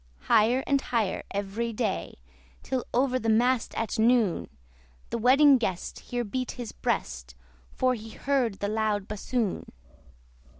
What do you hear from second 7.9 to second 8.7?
he heard the